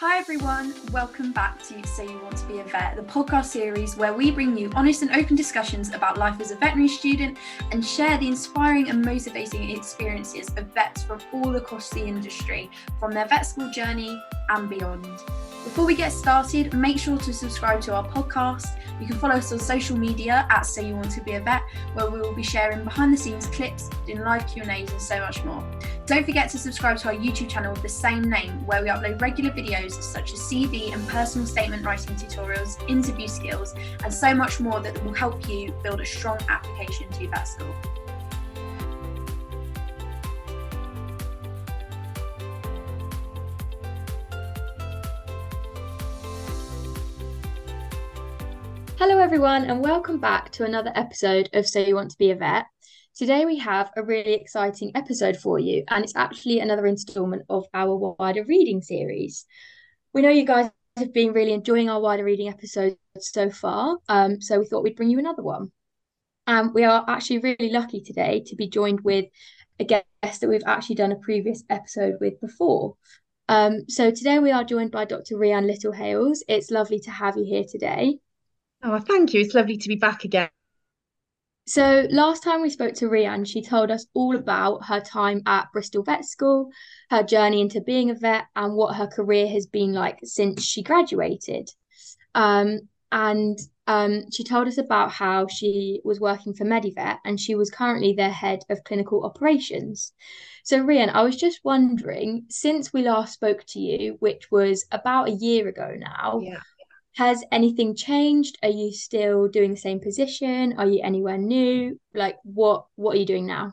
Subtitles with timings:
[0.00, 3.98] Hi everyone, welcome back to So You Want to Be a Vet, the podcast series
[3.98, 7.36] where we bring you honest and open discussions about life as a veterinary student
[7.70, 13.12] and share the inspiring and motivating experiences of vets from all across the industry, from
[13.12, 14.18] their vet school journey
[14.50, 15.08] and beyond.
[15.64, 18.78] Before we get started, make sure to subscribe to our podcast.
[18.98, 21.62] You can follow us on social media at So You Want to Be a Vet,
[21.92, 25.44] where we will be sharing behind the scenes clips, doing live Q&As and so much
[25.44, 25.62] more.
[26.06, 29.20] Don't forget to subscribe to our YouTube channel with the same name, where we upload
[29.20, 34.60] regular videos such as CV and personal statement writing tutorials, interview skills, and so much
[34.60, 37.74] more that will help you build a strong application to vet school.
[49.00, 52.34] Hello, everyone, and welcome back to another episode of So You Want to Be a
[52.34, 52.66] Vet.
[53.16, 57.64] Today, we have a really exciting episode for you, and it's actually another installment of
[57.72, 59.46] our wider reading series.
[60.12, 64.42] We know you guys have been really enjoying our wider reading episodes so far, um,
[64.42, 65.72] so we thought we'd bring you another one.
[66.46, 69.24] Um, we are actually really lucky today to be joined with
[69.78, 72.96] a guest that we've actually done a previous episode with before.
[73.48, 75.36] Um, so today we are joined by Dr.
[75.36, 76.40] Rhian Littlehales.
[76.48, 78.18] It's lovely to have you here today.
[78.82, 79.40] Oh, thank you.
[79.40, 80.48] It's lovely to be back again.
[81.66, 85.70] So last time we spoke to Rhian, she told us all about her time at
[85.72, 86.70] Bristol Vet School,
[87.10, 90.82] her journey into being a vet, and what her career has been like since she
[90.82, 91.70] graduated.
[92.34, 92.80] Um,
[93.12, 97.70] and um, she told us about how she was working for Medivet and she was
[97.70, 100.12] currently their head of clinical operations.
[100.64, 105.28] So, Rhian, I was just wondering, since we last spoke to you, which was about
[105.28, 106.60] a year ago now, yeah
[107.20, 108.56] has anything changed?
[108.62, 110.72] Are you still doing the same position?
[110.78, 112.00] Are you anywhere new?
[112.14, 113.72] Like what what are you doing now?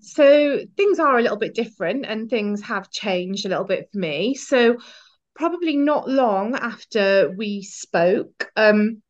[0.00, 3.98] So things are a little bit different and things have changed a little bit for
[3.98, 4.34] me.
[4.34, 4.78] So
[5.36, 9.00] probably not long after we spoke um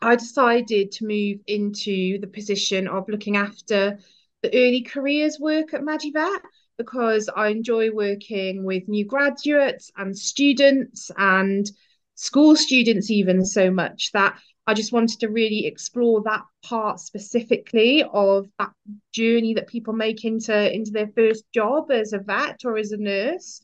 [0.00, 3.98] i decided to move into the position of looking after
[4.42, 6.40] the early careers work at Medivet
[6.78, 11.70] because I enjoy working with new graduates and students and
[12.14, 18.02] school students even so much that I just wanted to really explore that part specifically
[18.02, 18.72] of that
[19.12, 22.96] journey that people make into into their first job as a vet or as a
[22.96, 23.60] nurse.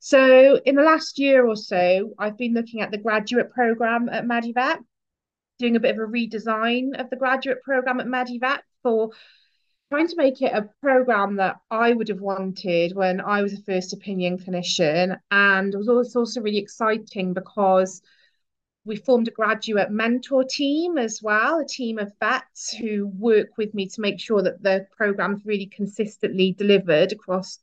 [0.00, 4.26] So in the last year or so, I've been looking at the graduate program at
[4.26, 4.78] Medivet,
[5.58, 9.12] doing a bit of a redesign of the graduate program at Medivet for
[9.94, 13.62] trying to make it a program that I would have wanted when I was a
[13.62, 15.16] first opinion clinician.
[15.30, 18.02] And it was also, also really exciting because
[18.84, 23.72] we formed a graduate mentor team as well, a team of vets who work with
[23.72, 27.60] me to make sure that the program's really consistently delivered across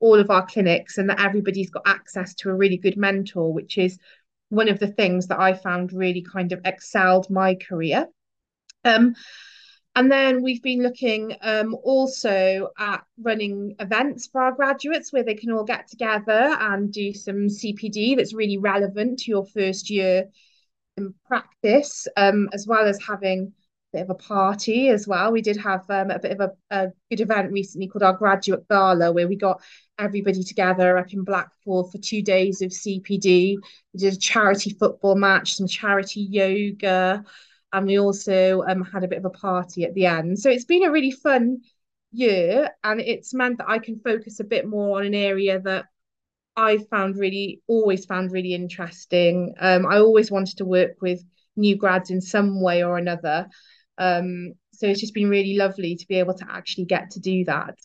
[0.00, 3.76] all of our clinics and that everybody's got access to a really good mentor, which
[3.76, 3.98] is
[4.48, 8.08] one of the things that I found really kind of excelled my career.
[8.86, 9.16] Um,
[9.96, 15.34] and then we've been looking um, also at running events for our graduates where they
[15.34, 20.24] can all get together and do some CPD that's really relevant to your first year
[20.96, 23.52] in practice, um, as well as having
[23.92, 25.30] a bit of a party as well.
[25.30, 28.66] We did have um, a bit of a, a good event recently called our graduate
[28.68, 29.62] gala where we got
[29.96, 33.56] everybody together up in Blackpool for two days of CPD.
[33.92, 37.24] We did a charity football match, some charity yoga
[37.74, 40.38] and we also um, had a bit of a party at the end.
[40.38, 41.58] So it's been a really fun
[42.12, 45.86] year, and it's meant that I can focus a bit more on an area that
[46.56, 49.54] I found really always found really interesting.
[49.58, 51.20] Um, I always wanted to work with
[51.56, 53.48] new grads in some way or another.
[53.98, 57.44] Um, so it's just been really lovely to be able to actually get to do
[57.46, 57.76] that.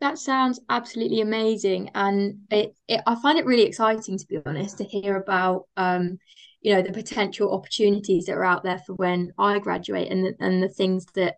[0.00, 4.78] That sounds absolutely amazing, and it, it I find it really exciting to be honest
[4.78, 6.18] to hear about um,
[6.60, 10.34] you know the potential opportunities that are out there for when I graduate and the,
[10.40, 11.36] and the things that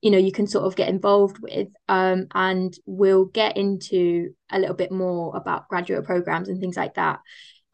[0.00, 4.58] you know you can sort of get involved with um, and we'll get into a
[4.58, 7.20] little bit more about graduate programs and things like that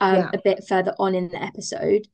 [0.00, 0.30] um, yeah.
[0.32, 2.06] a bit further on in the episode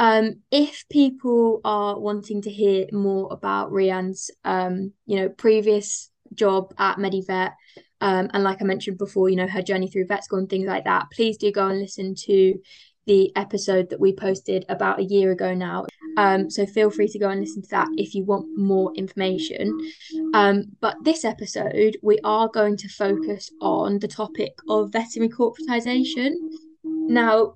[0.00, 6.72] um, if people are wanting to hear more about Rhian's um, you know previous job
[6.78, 7.52] at Medivet
[8.00, 10.68] um, and like I mentioned before you know her journey through vet school and things
[10.68, 12.54] like that please do go and listen to
[13.08, 15.86] the episode that we posted about a year ago now.
[16.18, 19.76] Um, so feel free to go and listen to that if you want more information.
[20.34, 26.32] Um, but this episode, we are going to focus on the topic of veterinary corporatisation.
[26.84, 27.54] Now,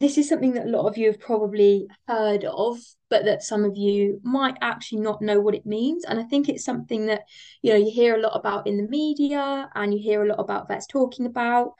[0.00, 2.78] this is something that a lot of you have probably heard of,
[3.10, 6.04] but that some of you might actually not know what it means.
[6.04, 7.22] And I think it's something that
[7.62, 10.40] you know you hear a lot about in the media, and you hear a lot
[10.40, 11.72] about vets talking about.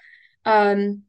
[0.45, 1.03] Um,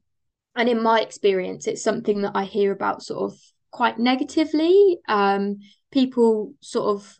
[0.55, 3.39] and in my experience, it's something that I hear about sort of
[3.71, 4.99] quite negatively.
[5.07, 5.59] Um,
[5.91, 7.17] people sort of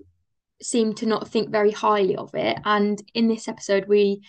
[0.62, 2.58] seem to not think very highly of it.
[2.66, 4.22] And in this episode, we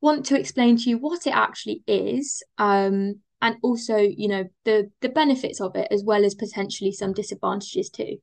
[0.00, 4.90] want to explain to you what it actually is, um, and also, you know, the
[5.00, 8.18] the benefits of it as well as potentially some disadvantages too.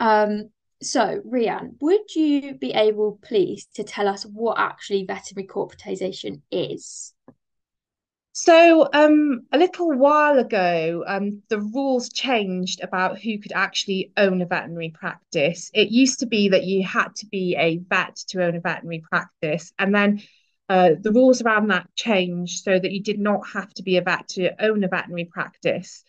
[0.00, 0.50] Um,
[0.82, 7.14] so, Rhian, would you be able, please, to tell us what actually veterinary corporatization is?
[8.36, 14.42] So, um, a little while ago, um, the rules changed about who could actually own
[14.42, 15.70] a veterinary practice.
[15.72, 19.04] It used to be that you had to be a vet to own a veterinary
[19.08, 20.20] practice, and then
[20.68, 24.02] uh, the rules around that changed so that you did not have to be a
[24.02, 26.02] vet to own a veterinary practice,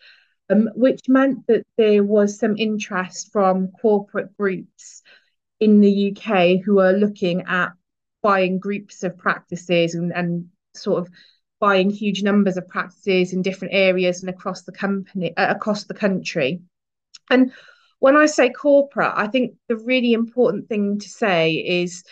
[0.50, 5.04] um, which meant that there was some interest from corporate groups
[5.60, 7.74] in the UK who are looking at
[8.24, 11.10] buying groups of practices and, and sort of
[11.66, 15.96] buying huge numbers of practices in different areas and across the company uh, across the
[15.96, 16.62] country.
[17.32, 17.52] And
[17.98, 22.04] when I say corporate, I think the really important thing to say is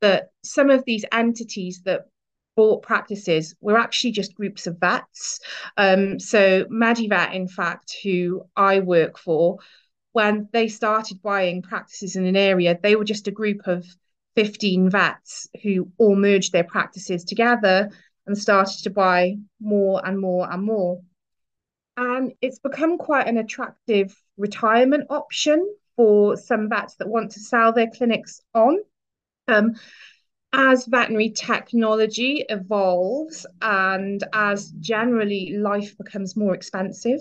[0.00, 2.06] that some of these entities that
[2.56, 5.40] bought practices were actually just groups of vets.
[5.76, 9.58] Um, so Medivet, in fact, who I work for,
[10.12, 13.84] when they started buying practices in an area, they were just a group of
[14.36, 17.90] 15 vets who all merged their practices together
[18.26, 21.00] and started to buy more and more and more.
[21.96, 27.72] And it's become quite an attractive retirement option for some vets that want to sell
[27.72, 28.78] their clinics on.
[29.48, 29.74] Um,
[30.52, 37.20] as veterinary technology evolves and as generally life becomes more expensive,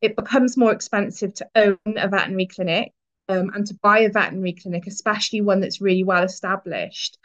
[0.00, 2.92] it becomes more expensive to own a veterinary clinic
[3.28, 7.18] um, and to buy a veterinary clinic, especially one that's really well established.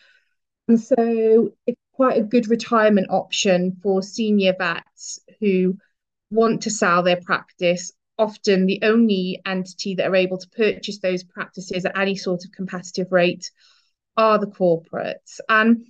[0.68, 5.78] And so it's quite a good retirement option for senior vets who
[6.31, 7.94] want to sell their practice.
[8.18, 12.51] Often the only entity that are able to purchase those practices at any sort of
[12.51, 13.50] competitive rate
[14.18, 15.40] are the corporates.
[15.50, 15.86] And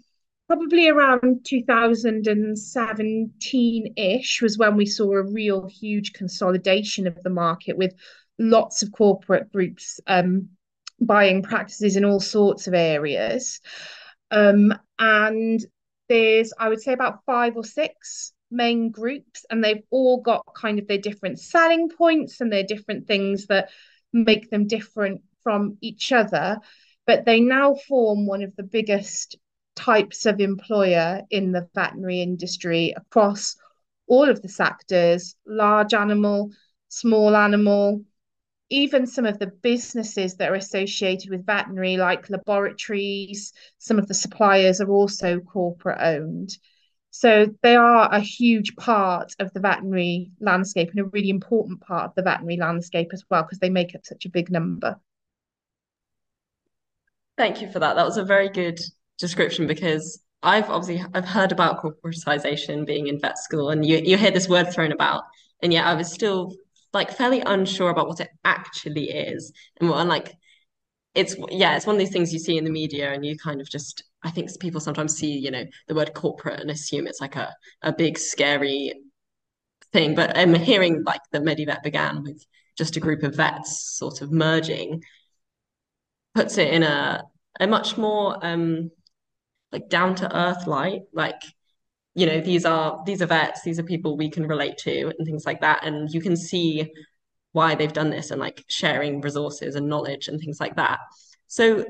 [0.47, 7.77] probably around 2017 ish was when we saw a real huge consolidation of the market
[7.77, 7.93] with
[8.39, 10.49] lots of corporate groups um,
[10.99, 13.61] buying practices in all sorts of areas.
[14.31, 15.63] Um, and
[16.13, 20.77] there's, I would say, about five or six main groups, and they've all got kind
[20.77, 23.71] of their different selling points and their different things that
[24.13, 26.59] make them different from each other.
[27.07, 29.37] But they now form one of the biggest
[29.75, 33.55] types of employer in the veterinary industry across
[34.05, 36.51] all of the sectors large animal,
[36.89, 38.03] small animal,
[38.69, 44.13] even some of the businesses that are associated with veterinary, like laboratories, some of the
[44.13, 46.57] suppliers are also corporate owned.
[47.11, 52.05] So they are a huge part of the veterinary landscape and a really important part
[52.05, 54.99] of the veterinary landscape as well, because they make up such a big number.
[57.37, 57.95] Thank you for that.
[57.95, 58.79] That was a very good
[59.19, 64.17] description because I've obviously I've heard about corporatization being in vet school and you you
[64.17, 65.23] hear this word thrown about
[65.61, 66.53] and yet I was still
[66.93, 70.35] like fairly unsure about what it actually is and what and like
[71.15, 73.61] it's yeah it's one of these things you see in the media and you kind
[73.61, 77.21] of just I think people sometimes see you know the word corporate and assume it's
[77.21, 78.93] like a a big scary
[79.91, 80.15] thing.
[80.15, 82.45] But I'm hearing like the Medivet began with
[82.77, 85.03] just a group of vets sort of merging
[86.33, 87.23] puts it in a
[87.59, 88.89] a much more um
[89.71, 91.41] like down to earth light like
[92.15, 95.25] you know these are these are vets these are people we can relate to and
[95.25, 95.85] things like that.
[95.85, 96.91] And you can see
[97.53, 100.99] why they've done this and like sharing resources and knowledge and things like that.
[101.47, 101.85] So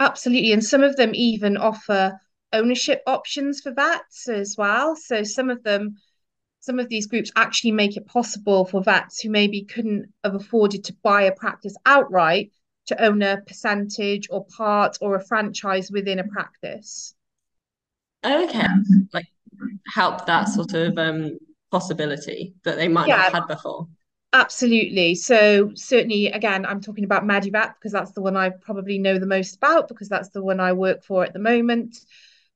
[0.00, 0.52] absolutely.
[0.52, 2.18] And some of them even offer
[2.52, 4.96] ownership options for vets as well.
[4.96, 5.96] So some of them
[6.60, 10.82] some of these groups actually make it possible for vets who maybe couldn't have afforded
[10.84, 12.52] to buy a practice outright
[12.86, 17.14] to own a percentage or part or a franchise within a practice.
[18.24, 18.66] Okay.
[19.12, 19.26] Like
[19.86, 21.38] help that sort of um,
[21.70, 23.88] possibility that they might yeah, not have had before.
[24.32, 25.14] Absolutely.
[25.14, 29.26] So certainly, again, I'm talking about Medivet because that's the one I probably know the
[29.26, 31.96] most about because that's the one I work for at the moment.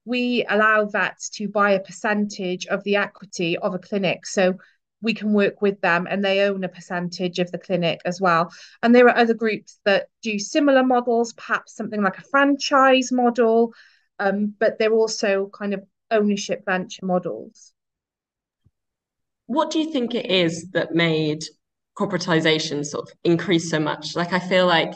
[0.05, 4.27] We allow vets to buy a percentage of the equity of a clinic.
[4.27, 4.59] So
[5.01, 8.53] we can work with them and they own a percentage of the clinic as well.
[8.83, 13.73] And there are other groups that do similar models, perhaps something like a franchise model,
[14.19, 17.73] um, but they're also kind of ownership venture models.
[19.47, 21.43] What do you think it is that made
[21.99, 24.15] corporatization sort of increase so much?
[24.15, 24.93] Like I feel like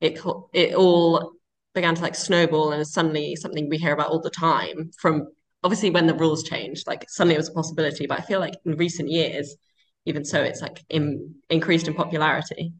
[0.00, 0.20] it
[0.52, 1.32] it all
[1.74, 5.26] began to like snowball and suddenly something we hear about all the time from
[5.64, 8.06] obviously when the rules changed, like suddenly it was a possibility.
[8.06, 9.56] But I feel like in recent years,
[10.04, 12.74] even so, it's like in, increased in popularity.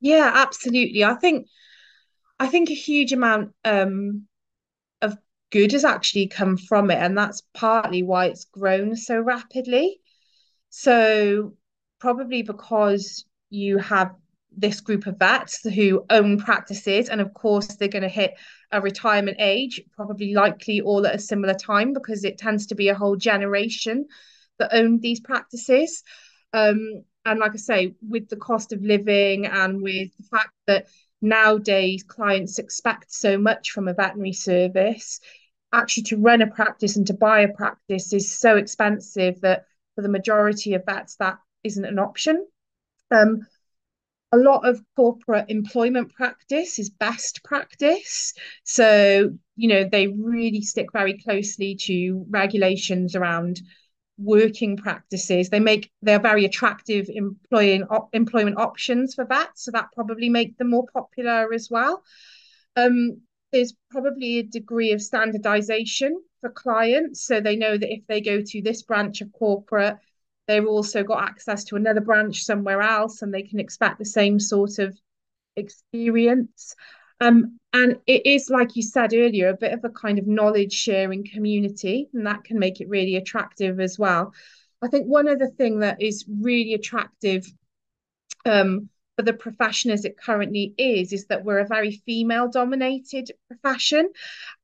[0.00, 1.04] Yeah, absolutely.
[1.04, 1.46] I think
[2.38, 4.26] I think a huge amount um,
[5.52, 10.00] good has actually come from it, and that's partly why it's grown so rapidly.
[10.70, 11.54] So
[12.00, 14.14] probably because you have
[14.54, 18.34] this group of vets who own practices, and of course they're going to hit
[18.72, 22.88] a retirement age, probably likely all at a similar time because it tends to be
[22.88, 24.06] a whole generation
[24.58, 26.02] that own these practices.
[26.52, 30.88] Um, and like I say, with the cost of living and with the fact that
[31.20, 35.20] nowadays clients expect so much from a veterinary service,
[35.72, 39.64] actually to run a practice and to buy a practice is so expensive that
[39.94, 42.46] for the majority of vets, that isn't an option.
[43.10, 43.46] Um,
[44.32, 48.32] a lot of corporate employment practice is best practice.
[48.64, 53.60] So, you know, they really stick very closely to regulations around
[54.18, 55.50] working practices.
[55.50, 60.56] They make they're very attractive employing op, employment options for vets, so that probably make
[60.56, 62.02] them more popular as well.
[62.76, 63.20] Um,
[63.52, 68.40] there's probably a degree of standardization for clients, so they know that if they go
[68.40, 69.96] to this branch of corporate,
[70.48, 74.40] they've also got access to another branch somewhere else, and they can expect the same
[74.40, 74.98] sort of
[75.56, 76.74] experience.
[77.20, 80.72] Um, and it is, like you said earlier, a bit of a kind of knowledge
[80.72, 84.34] sharing community, and that can make it really attractive as well.
[84.82, 87.46] I think one other thing that is really attractive
[88.44, 93.30] um, for the profession as it currently is, is that we're a very female dominated
[93.48, 94.10] profession.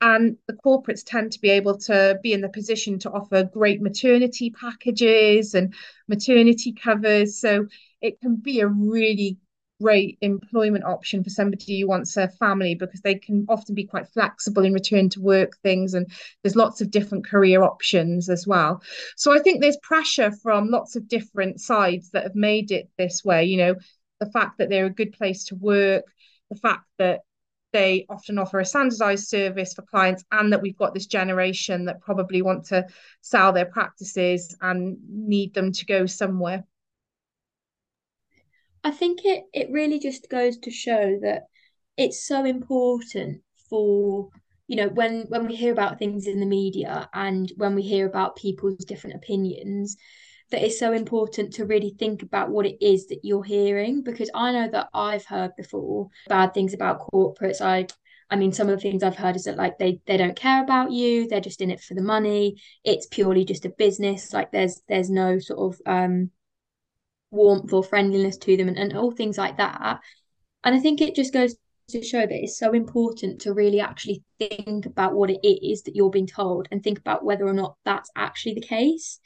[0.01, 3.83] And the corporates tend to be able to be in the position to offer great
[3.83, 5.75] maternity packages and
[6.09, 7.39] maternity covers.
[7.39, 7.67] So
[8.01, 9.39] it can be a really
[9.81, 14.09] great employment option for somebody who wants a family because they can often be quite
[14.09, 16.11] flexible in return to work things and
[16.43, 18.83] there's lots of different career options as well
[19.17, 23.25] so i think there's pressure from lots of different sides that have made it this
[23.25, 23.75] way you know
[24.21, 26.05] the fact that they're a good place to work
[26.51, 27.21] the fact that
[27.73, 32.01] they often offer a standardized service for clients and that we've got this generation that
[32.01, 32.87] probably want to
[33.21, 36.65] sell their practices and need them to go somewhere.
[38.85, 41.43] I think it it really just goes to show that
[41.97, 44.31] it's so important for
[44.67, 48.07] you know when when we hear about things in the media and when we hear
[48.07, 49.97] about people's different opinions
[50.51, 54.31] that it's so important to really think about what it is that you're hearing because
[54.35, 57.61] I know that I've heard before bad things about corporates.
[57.61, 57.87] I
[58.31, 60.63] I mean some of the things I've heard is that like they they don't care
[60.63, 62.61] about you they're just in it for the money.
[62.85, 66.31] It's purely just a business like there's there's no sort of um
[67.31, 70.01] warmth or friendliness to them and, and all things like that.
[70.65, 71.55] And I think it just goes
[71.91, 75.97] to show that it's so important to really actually think about what it is that
[75.97, 79.21] you're being told and think about whether or not that's actually the case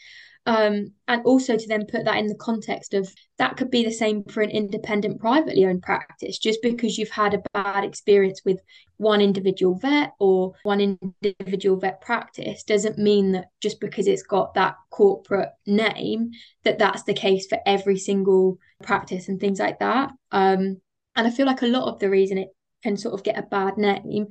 [0.47, 3.93] um, and also to then put that in the context of that could be the
[3.93, 6.39] same for an independent privately owned practice.
[6.39, 8.61] Just because you've had a bad experience with
[8.97, 14.55] one individual vet or one individual vet practice doesn't mean that just because it's got
[14.55, 16.31] that corporate name
[16.65, 20.11] that that's the case for every single practice and things like that.
[20.31, 20.81] Um,
[21.17, 22.49] and i feel like a lot of the reason it
[22.83, 24.29] can sort of get a bad name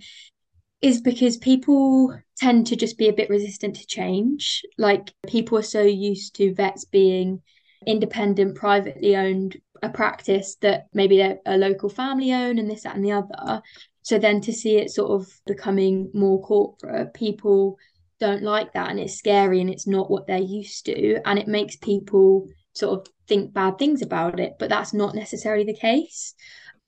[0.81, 4.63] is because people tend to just be a bit resistant to change.
[4.77, 7.41] Like people are so used to vets being
[7.85, 12.95] independent, privately owned, a practice that maybe they're a local family owned and this, that,
[12.95, 13.61] and the other.
[14.03, 17.77] So then to see it sort of becoming more corporate, people
[18.19, 21.19] don't like that and it's scary and it's not what they're used to.
[21.25, 25.63] And it makes people sort of think bad things about it, but that's not necessarily
[25.63, 26.33] the case.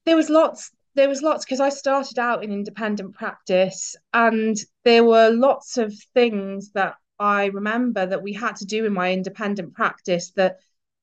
[0.06, 5.04] There was lots there was lots because I started out in independent practice and there
[5.04, 9.74] were lots of things that I remember that we had to do in my independent
[9.74, 10.58] practice that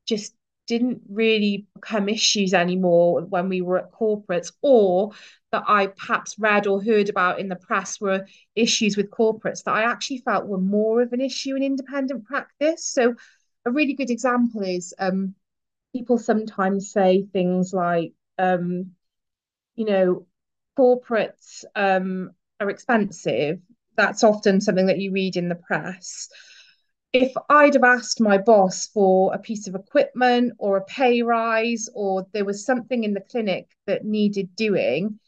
[0.07, 0.35] just
[0.67, 5.11] didn't really become issues anymore when we were at corporates or
[5.51, 9.75] that I perhaps read or heard about in the press were issues with corporates that
[9.75, 12.85] I actually felt were more of an issue in independent practice.
[12.85, 13.15] So
[13.65, 15.35] a really good example is um,
[15.93, 18.93] people sometimes say things like um,
[19.81, 20.27] you know,
[20.79, 23.61] corporates um, are expensive.
[23.97, 26.29] That's often something that you read in the press.
[27.15, 31.89] If I'd have asked my boss for a piece of equipment or a pay rise,
[31.95, 35.19] or there was something in the clinic that needed doing,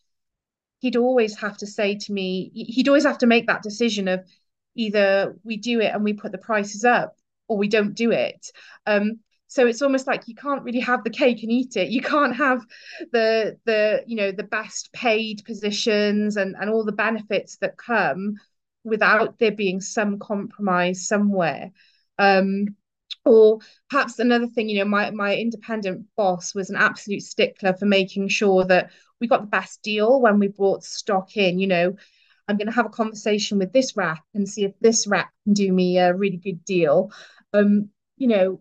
[0.81, 4.21] he'd always have to say to me, he'd always have to make that decision of
[4.75, 7.17] either we do it and we put the prices up
[7.49, 8.51] or we don't do it.
[8.85, 9.21] Um,
[9.53, 12.35] so it's almost like you can't really have the cake and eat it you can't
[12.37, 12.65] have
[13.13, 18.37] the the you know the best paid positions and and all the benefits that come
[18.85, 21.71] without there being some compromise somewhere.
[22.19, 22.77] Um,
[23.25, 27.87] or perhaps another thing, you know, my my independent boss was an absolute stickler for
[27.87, 28.91] making sure that
[29.21, 31.61] we got the best deal when we brought stock in.
[31.61, 31.97] You know,
[32.49, 35.53] I'm going to have a conversation with this rep and see if this rep can
[35.55, 37.13] do me a really good deal.
[37.53, 38.61] Um, you know,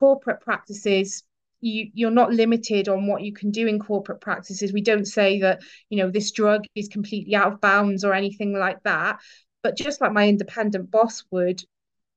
[0.00, 1.22] corporate practices
[1.60, 4.72] you you're not limited on what you can do in corporate practices.
[4.72, 8.52] We don't say that you know this drug is completely out of bounds or anything
[8.52, 9.20] like that.
[9.62, 11.62] But just like my independent boss would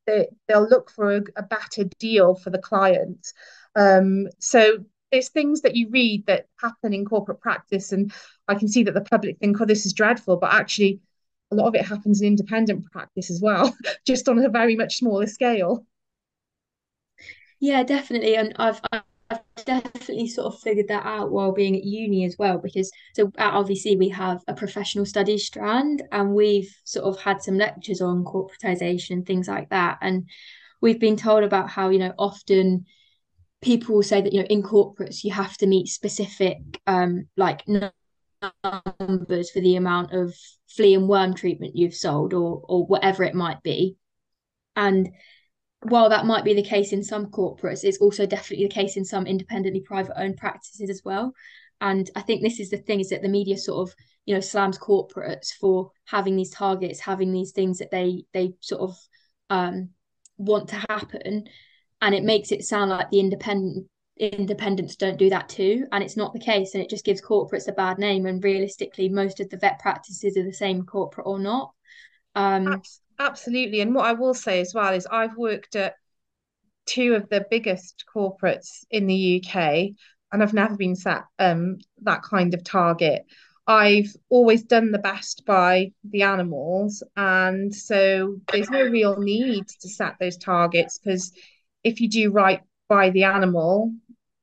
[0.07, 3.33] they, they'll look for a, a better deal for the client.
[3.75, 8.11] Um, so there's things that you read that happen in corporate practice and
[8.47, 10.99] i can see that the public think oh this is dreadful but actually
[11.51, 13.75] a lot of it happens in independent practice as well
[14.07, 15.85] just on a very much smaller scale
[17.63, 19.03] yeah definitely and i've, I've
[19.65, 23.53] definitely sort of figured that out while being at uni as well, because so at
[23.53, 28.23] RVC we have a professional studies strand and we've sort of had some lectures on
[28.23, 29.97] corporatization, things like that.
[30.01, 30.29] And
[30.81, 32.85] we've been told about how, you know, often
[33.61, 37.63] people say that, you know, in corporates you have to meet specific um like
[38.99, 40.35] numbers for the amount of
[40.67, 43.95] flea and worm treatment you've sold or or whatever it might be.
[44.75, 45.09] And
[45.85, 49.05] while that might be the case in some corporates, it's also definitely the case in
[49.05, 51.33] some independently private owned practices as well.
[51.81, 54.39] And I think this is the thing is that the media sort of, you know,
[54.39, 58.97] slams corporates for having these targets, having these things that they they sort of
[59.49, 59.89] um,
[60.37, 61.45] want to happen,
[62.01, 63.87] and it makes it sound like the independent
[64.17, 67.67] independents don't do that too, and it's not the case, and it just gives corporates
[67.67, 68.25] a bad name.
[68.25, 71.73] And realistically, most of the vet practices are the same corporate or not.
[72.35, 72.81] Um,
[73.19, 73.81] Absolutely.
[73.81, 75.95] And what I will say as well is I've worked at
[76.85, 79.93] two of the biggest corporates in the UK
[80.31, 83.25] and I've never been set um, that kind of target.
[83.65, 87.03] I've always done the best by the animals.
[87.15, 91.31] And so there's no real need to set those targets because
[91.83, 93.93] if you do right by the animal,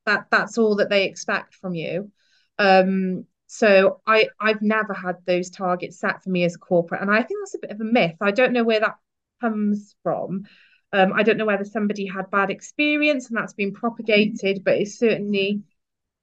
[0.07, 2.11] that that's all that they expect from you.
[2.59, 7.11] Um, so I I've never had those targets set for me as a corporate, and
[7.11, 8.15] I think that's a bit of a myth.
[8.21, 8.95] I don't know where that
[9.41, 10.45] comes from.
[10.93, 15.01] Um, I don't know whether somebody had bad experience and that's been propagated, but it's
[15.01, 15.63] certainly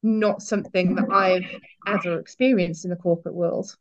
[0.01, 1.43] not something that I've
[1.85, 3.75] ever experienced in the corporate world.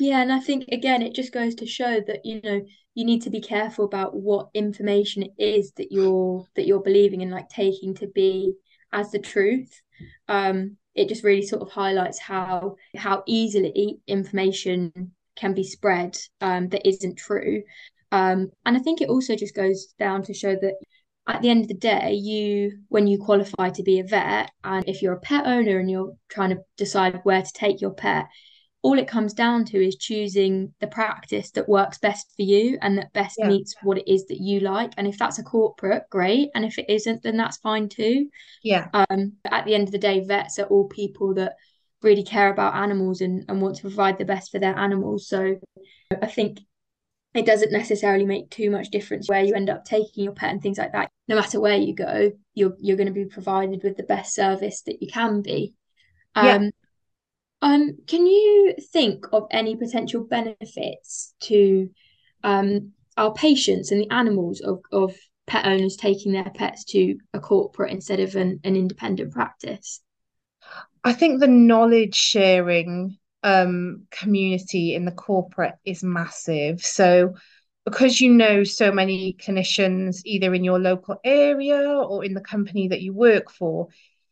[0.00, 3.20] Yeah, and I think again, it just goes to show that you know you need
[3.24, 7.50] to be careful about what information it is that you're that you're believing and like
[7.50, 8.54] taking to be
[8.90, 9.82] as the truth.
[10.28, 16.68] Um, it just really sort of highlights how how easily information can be spread um,
[16.68, 17.62] that isn't true.
[18.10, 20.74] Um, and I think it also just goes down to show that
[21.28, 24.88] at the end of the day, you when you qualify to be a vet, and
[24.88, 28.26] if you're a pet owner and you're trying to decide where to take your pet,
[28.82, 32.96] all it comes down to is choosing the practice that works best for you and
[32.96, 33.48] that best yeah.
[33.48, 34.92] meets what it is that you like.
[34.96, 36.50] And if that's a corporate, great.
[36.54, 38.28] And if it isn't, then that's fine too.
[38.62, 38.88] Yeah.
[38.94, 41.56] Um, at the end of the day, vets are all people that
[42.02, 45.26] really care about animals and, and want to provide the best for their animals.
[45.26, 45.56] So
[46.22, 46.60] I think
[47.34, 50.62] it doesn't necessarily make too much difference where you end up taking your pet and
[50.62, 51.10] things like that.
[51.26, 54.82] No matter where you go, you're you're going to be provided with the best service
[54.82, 55.74] that you can be.
[56.34, 56.70] Um, yeah.
[57.60, 61.90] Um, can you think of any potential benefits to
[62.44, 65.14] um, our patients and the animals of, of
[65.46, 70.00] pet owners taking their pets to a corporate instead of an, an independent practice?
[71.02, 76.82] I think the knowledge sharing um, community in the corporate is massive.
[76.82, 77.34] So,
[77.84, 82.88] because you know so many clinicians either in your local area or in the company
[82.88, 83.88] that you work for,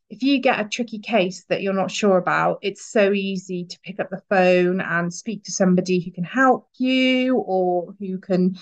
[0.08, 3.78] if you get a tricky case that you're not sure about, it's so easy to
[3.82, 8.56] pick up the phone and speak to somebody who can help you or who can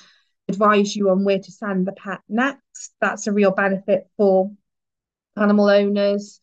[0.49, 2.95] advise you on where to send the pet next.
[3.01, 4.53] That's a real benefit for
[5.37, 6.41] animal owners.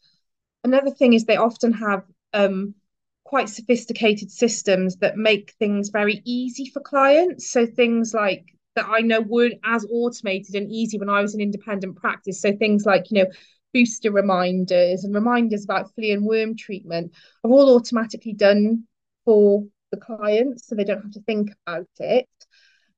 [0.64, 2.76] Another thing is they often have um,
[3.24, 7.50] quite sophisticated systems that make things very easy for clients.
[7.50, 11.42] So things like that I know weren't as automated and easy when I was in
[11.42, 12.40] independent practice.
[12.40, 13.32] So things like, you know,
[13.74, 18.84] booster reminders and reminders about flea and worm treatment are all automatically done
[19.26, 22.28] for the clients so they don't have to think about it.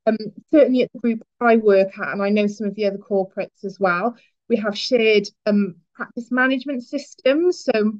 [0.06, 0.18] Um,
[0.52, 3.64] certainly at the group I work at, and I know some of the other corporates
[3.64, 4.16] as well,
[4.50, 7.64] we have shared um, practice management systems.
[7.64, 7.94] So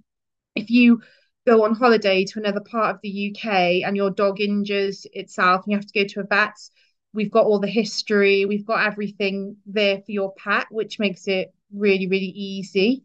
[0.56, 1.02] if you
[1.46, 5.72] go on holiday to another part of the UK and your dog injures itself and
[5.72, 6.56] you have to go to a vet,
[7.14, 11.54] we've got all the history, we've got everything there for your pet, which makes it
[11.74, 13.04] really, really easy.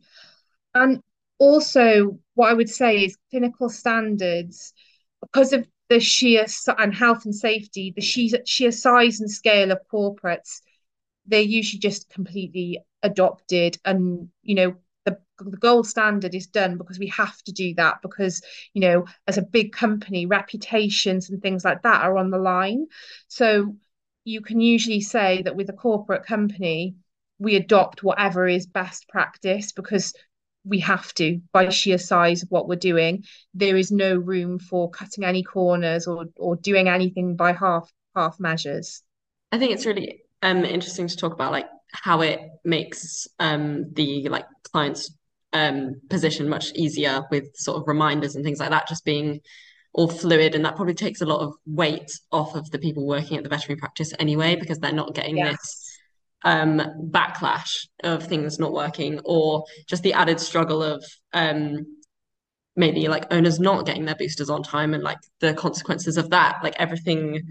[0.74, 1.02] And
[1.38, 4.72] also, what I would say is clinical standards,
[5.20, 6.46] because of the sheer
[6.78, 10.60] and health and safety, the sheer, sheer size and scale of corporates,
[11.26, 16.98] they're usually just completely adopted and you know the, the gold standard is done because
[16.98, 18.42] we have to do that because
[18.74, 22.86] you know as a big company reputations and things like that are on the line
[23.28, 23.76] so
[24.24, 26.96] you can usually say that with a corporate company
[27.38, 30.14] we adopt whatever is best practice because
[30.64, 33.24] we have to by sheer size of what we're doing.
[33.54, 38.38] There is no room for cutting any corners or or doing anything by half half
[38.38, 39.02] measures.
[39.52, 44.28] I think it's really um interesting to talk about like how it makes um the
[44.28, 45.10] like clients
[45.52, 49.40] um position much easier with sort of reminders and things like that just being
[49.94, 50.54] all fluid.
[50.54, 53.48] And that probably takes a lot of weight off of the people working at the
[53.48, 55.52] veterinary practice anyway because they're not getting yes.
[55.52, 55.87] this
[56.44, 61.86] um, backlash of things not working or just the added struggle of um,
[62.76, 66.60] maybe like owners not getting their boosters on time and like the consequences of that.
[66.62, 67.42] Like everything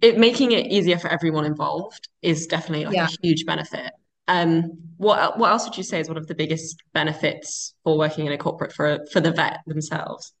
[0.00, 3.08] it making it easier for everyone involved is definitely like yeah.
[3.08, 3.92] a huge benefit.
[4.28, 8.26] Um what what else would you say is one of the biggest benefits for working
[8.26, 10.32] in a corporate for for the vet themselves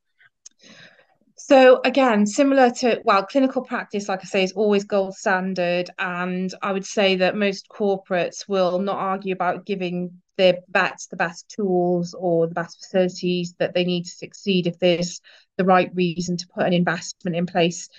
[1.46, 6.50] so again, similar to well, clinical practice, like I say, is always gold standard, and
[6.62, 11.46] I would say that most corporates will not argue about giving their vets the best
[11.54, 15.20] tools or the best facilities that they need to succeed if there's
[15.58, 17.90] the right reason to put an investment in place.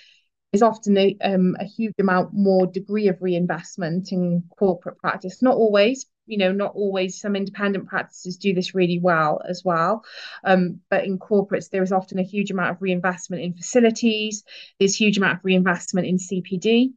[0.51, 5.43] There's often a, um, a huge amount more degree of reinvestment in corporate practice.
[5.43, 7.19] Not always, you know, not always.
[7.19, 10.03] Some independent practices do this really well as well.
[10.43, 14.43] Um, but in corporates, there is often a huge amount of reinvestment in facilities.
[14.79, 16.93] There's huge amount of reinvestment in CPD.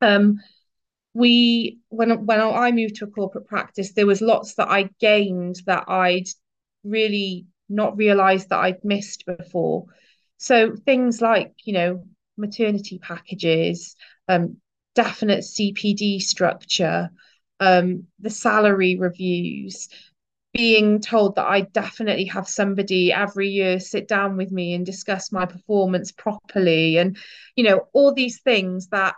[0.00, 0.40] Um,
[1.14, 5.56] we when when I moved to a corporate practice, there was lots that I gained
[5.66, 6.28] that I'd
[6.84, 9.86] really not realised that I'd missed before.
[10.36, 12.04] So things like you know
[12.36, 13.96] maternity packages,
[14.28, 14.58] um,
[14.94, 17.10] definite CPD structure,
[17.60, 19.88] um, the salary reviews,
[20.52, 25.32] being told that I definitely have somebody every year sit down with me and discuss
[25.32, 27.16] my performance properly, and
[27.56, 29.14] you know all these things that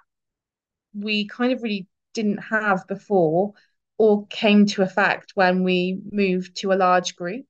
[0.95, 3.53] we kind of really didn't have before
[3.99, 7.45] or came to effect when we moved to a large group.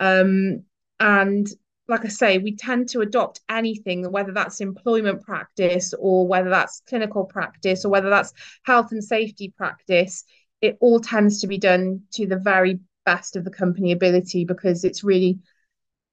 [0.00, 0.64] Um,
[1.00, 1.46] and
[1.88, 6.82] like I say, we tend to adopt anything, whether that's employment practice or whether that's
[6.88, 8.32] clinical practice or whether that's
[8.64, 10.24] health and safety practice.
[10.60, 14.84] It all tends to be done to the very best of the company ability because
[14.84, 15.38] it's really,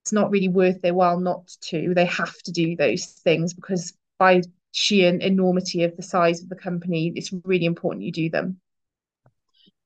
[0.03, 1.93] it's not really worth their while not to.
[1.95, 4.41] They have to do those things because by
[4.73, 8.59] sheer enormity of the size of the company, it's really important you do them.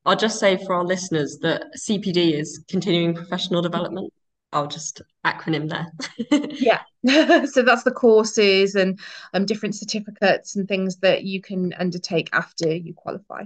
[0.05, 4.13] I'll just say for our listeners that CPD is continuing professional development.
[4.51, 5.91] I'll just acronym there.
[6.53, 6.81] yeah.
[7.45, 8.99] so that's the courses and
[9.33, 13.43] um, different certificates and things that you can undertake after you qualify.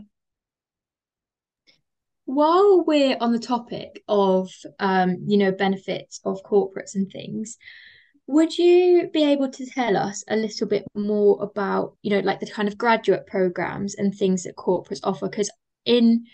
[2.25, 7.57] While we're on the topic of um, you know, benefits of corporates and things,
[8.27, 12.39] would you be able to tell us a little bit more about, you know, like
[12.39, 15.27] the kind of graduate programs and things that corporates offer?
[15.27, 15.51] Because
[15.85, 16.25] in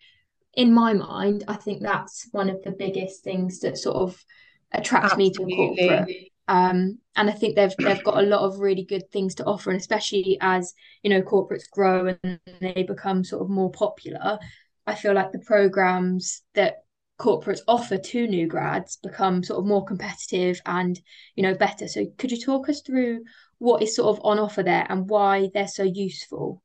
[0.53, 4.23] in my mind, I think that's one of the biggest things that sort of
[4.71, 5.45] attracts Absolutely.
[5.45, 6.31] me to corporate.
[6.49, 9.69] Um, and I think they've they've got a lot of really good things to offer,
[9.69, 14.39] and especially as you know corporates grow and they become sort of more popular,
[14.85, 16.83] I feel like the programs that
[17.19, 20.99] corporates offer to new grads become sort of more competitive and
[21.35, 21.87] you know better.
[21.87, 23.23] So could you talk us through
[23.57, 26.61] what is sort of on offer there and why they're so useful?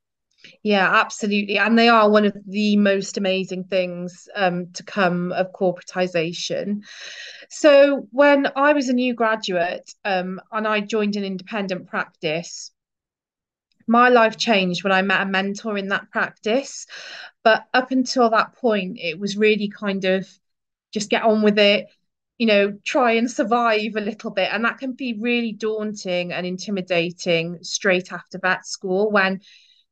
[0.62, 1.58] Yeah, absolutely.
[1.58, 6.82] And they are one of the most amazing things um, to come of corporatization.
[7.50, 12.72] So, when I was a new graduate um, and I joined an independent practice,
[13.86, 16.86] my life changed when I met a mentor in that practice.
[17.42, 20.28] But up until that point, it was really kind of
[20.92, 21.86] just get on with it,
[22.38, 24.48] you know, try and survive a little bit.
[24.52, 29.40] And that can be really daunting and intimidating straight after vet school when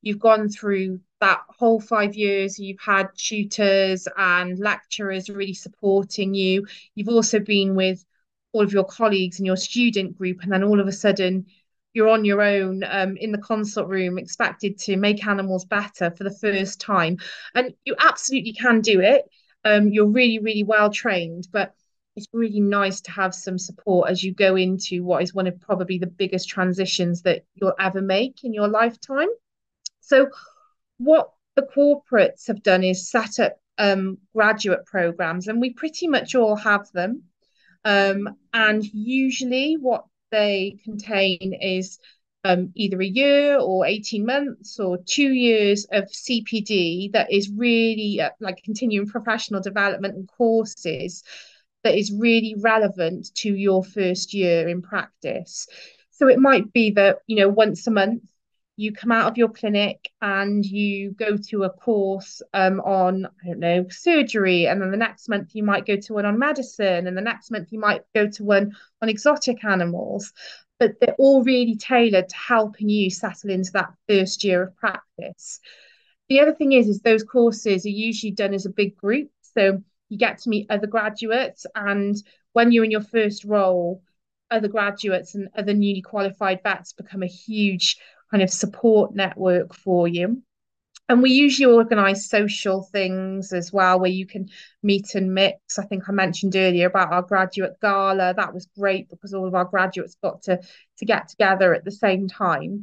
[0.02, 6.66] you've gone through that whole five years, you've had tutors and lecturers really supporting you.
[6.94, 8.04] You've also been with
[8.52, 11.46] all of your colleagues in your student group, and then all of a sudden,
[11.92, 16.24] you're on your own um, in the consult room, expected to make animals better for
[16.24, 17.18] the first time.
[17.54, 19.24] And you absolutely can do it.
[19.64, 21.74] Um, you're really, really well trained, but
[22.16, 25.60] it's really nice to have some support as you go into what is one of
[25.60, 29.28] probably the biggest transitions that you'll ever make in your lifetime.
[30.10, 30.28] So,
[30.98, 36.34] what the corporates have done is set up um, graduate programs, and we pretty much
[36.34, 37.22] all have them.
[37.84, 42.00] Um, and usually, what they contain is
[42.42, 48.20] um, either a year or 18 months or two years of CPD that is really
[48.20, 51.22] uh, like continuing professional development and courses
[51.84, 55.68] that is really relevant to your first year in practice.
[56.10, 58.24] So it might be that, you know, once a month
[58.80, 63.48] you come out of your clinic and you go to a course um, on, I
[63.48, 64.66] don't know, surgery.
[64.66, 67.06] And then the next month you might go to one on medicine.
[67.06, 70.32] And the next month you might go to one on exotic animals.
[70.78, 75.60] But they're all really tailored to helping you settle into that first year of practice.
[76.30, 79.28] The other thing is, is those courses are usually done as a big group.
[79.42, 81.66] So you get to meet other graduates.
[81.74, 82.16] And
[82.54, 84.02] when you're in your first role,
[84.50, 87.98] other graduates and other newly qualified vets become a huge
[88.30, 90.42] kind of support network for you.
[91.08, 94.48] And we usually organise social things as well, where you can
[94.80, 95.76] meet and mix.
[95.76, 98.32] I think I mentioned earlier about our graduate gala.
[98.32, 100.60] That was great because all of our graduates got to,
[100.98, 102.82] to get together at the same time.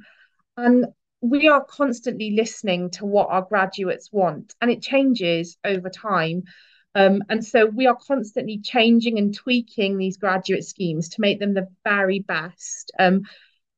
[0.57, 0.87] And
[1.21, 6.43] we are constantly listening to what our graduates want, and it changes over time.
[6.95, 11.53] Um, and so we are constantly changing and tweaking these graduate schemes to make them
[11.53, 12.91] the very best.
[12.99, 13.21] Um,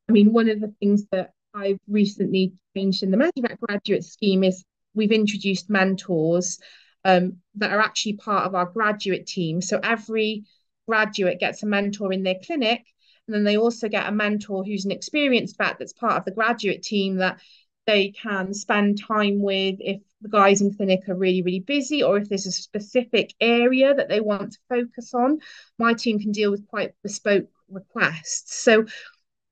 [0.08, 4.44] I mean, one of the things that I've recently changed in the Medivet graduate scheme
[4.44, 6.60] is we've introduced mentors
[7.06, 9.62] um, that are actually part of our graduate team.
[9.62, 10.44] So every
[10.88, 12.84] graduate gets a mentor in their clinic,
[13.28, 16.32] and then they also get a mentor who's an experienced vet that's part of the
[16.32, 17.40] graduate team that
[17.86, 22.18] they can spend time with if the guys in clinic are really, really busy, or
[22.18, 25.40] if there's a specific area that they want to focus on.
[25.78, 28.62] My team can deal with quite bespoke requests.
[28.62, 28.86] So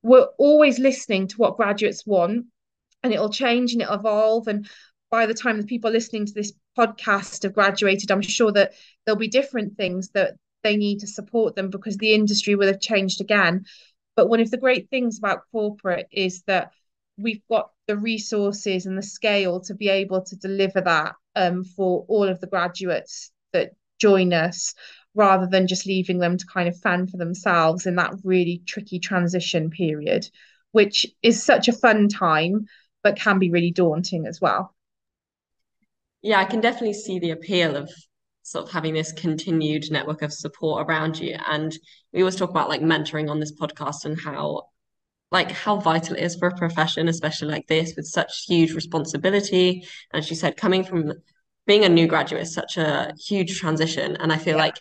[0.02, 2.46] we're always listening to what graduates want
[3.02, 4.48] and it'll change and it'll evolve.
[4.48, 4.68] And
[5.10, 8.72] by the time the people listening to this podcast have graduated i'm sure that
[9.04, 12.80] there'll be different things that they need to support them because the industry will have
[12.80, 13.64] changed again.
[14.16, 16.72] But one of the great things about corporate is that
[17.16, 22.04] we've got the resources and the scale to be able to deliver that um, for
[22.08, 24.74] all of the graduates that join us
[25.14, 28.98] rather than just leaving them to kind of fend for themselves in that really tricky
[28.98, 30.28] transition period,
[30.72, 32.66] which is such a fun time,
[33.02, 34.74] but can be really daunting as well.
[36.22, 37.90] Yeah, I can definitely see the appeal of
[38.42, 41.36] sort of having this continued network of support around you.
[41.48, 41.76] And
[42.12, 44.68] we always talk about like mentoring on this podcast and how
[45.30, 49.86] like how vital it is for a profession, especially like this, with such huge responsibility.
[50.12, 51.12] And she said, coming from
[51.68, 54.16] being a new graduate is such a huge transition.
[54.16, 54.64] And I feel yeah.
[54.64, 54.80] like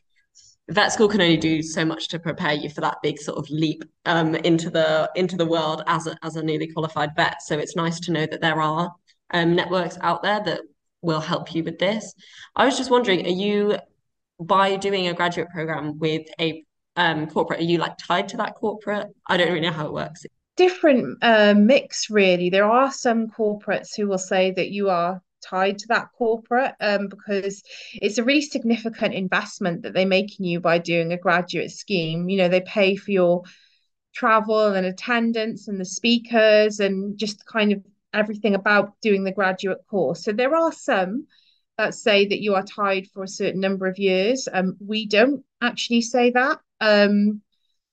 [0.69, 3.47] vet school can only do so much to prepare you for that big sort of
[3.49, 7.41] leap um, into the into the world as a, as a newly qualified vet.
[7.41, 8.91] So it's nice to know that there are
[9.31, 10.61] um, networks out there that
[11.01, 12.13] will help you with this.
[12.55, 13.77] I was just wondering, are you
[14.39, 16.63] by doing a graduate program with a
[16.95, 19.07] um, corporate, are you like tied to that corporate?
[19.27, 20.25] I don't really know how it works.
[20.55, 22.49] Different uh, mix, really.
[22.49, 27.07] There are some corporates who will say that you are tied to that corporate um,
[27.07, 31.71] because it's a really significant investment that they make in you by doing a graduate
[31.71, 32.29] scheme.
[32.29, 33.43] You know, they pay for your
[34.13, 39.85] travel and attendance and the speakers and just kind of everything about doing the graduate
[39.89, 40.23] course.
[40.23, 41.27] So there are some
[41.77, 44.47] that say that you are tied for a certain number of years.
[44.51, 47.41] Um, we don't actually say that, um,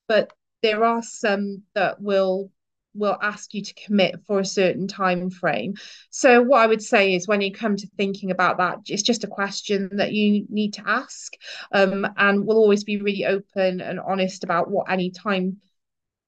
[0.08, 2.50] but there are some that will
[2.94, 5.74] will ask you to commit for a certain time frame.
[6.10, 9.24] So what I would say is when you come to thinking about that, it's just
[9.24, 11.32] a question that you need to ask.
[11.72, 15.58] Um, and we'll always be really open and honest about what any time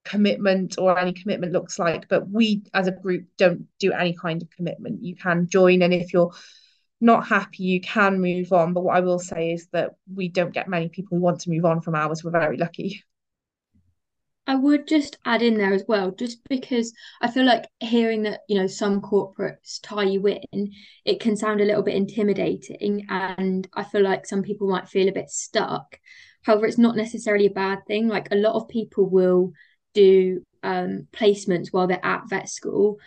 [0.03, 2.07] commitment or any commitment looks like.
[2.07, 5.03] But we as a group don't do any kind of commitment.
[5.03, 6.33] You can join and if you're
[6.99, 8.73] not happy, you can move on.
[8.73, 11.49] But what I will say is that we don't get many people who want to
[11.49, 12.23] move on from ours.
[12.23, 13.03] We're very lucky.
[14.47, 18.41] I would just add in there as well, just because I feel like hearing that,
[18.47, 20.71] you know, some corporates tie you in,
[21.03, 23.05] it can sound a little bit intimidating.
[23.09, 25.99] And I feel like some people might feel a bit stuck.
[26.43, 28.07] However, it's not necessarily a bad thing.
[28.07, 29.51] Like a lot of people will
[29.93, 32.99] do um, placements while they're at vet school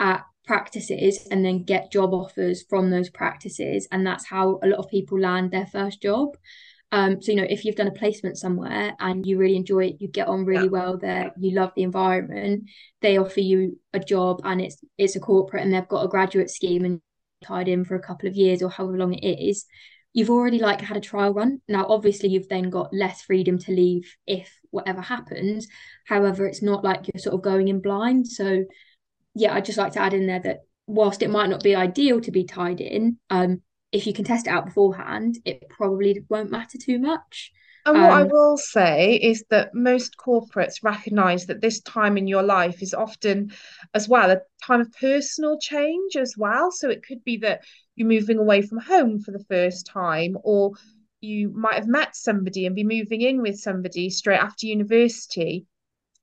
[0.00, 3.86] at practices and then get job offers from those practices.
[3.92, 6.36] And that's how a lot of people land their first job.
[6.92, 9.96] Um, so you know, if you've done a placement somewhere and you really enjoy it,
[10.00, 10.70] you get on really yeah.
[10.70, 12.64] well there, you love the environment,
[13.00, 16.50] they offer you a job and it's it's a corporate and they've got a graduate
[16.50, 17.00] scheme and
[17.44, 19.66] tied in for a couple of years or however long it is,
[20.12, 21.60] you've already like had a trial run.
[21.68, 25.68] Now obviously you've then got less freedom to leave if whatever happens.
[26.06, 28.26] However, it's not like you're sort of going in blind.
[28.26, 28.64] So
[29.34, 32.20] yeah, I'd just like to add in there that whilst it might not be ideal
[32.20, 36.50] to be tied in, um, if you can test it out beforehand, it probably won't
[36.50, 37.52] matter too much.
[37.86, 42.26] And what I um, will say is that most corporates recognize that this time in
[42.26, 43.52] your life is often,
[43.94, 46.70] as well, a time of personal change as well.
[46.70, 47.64] So it could be that
[47.96, 50.72] you're moving away from home for the first time, or
[51.22, 55.66] you might have met somebody and be moving in with somebody straight after university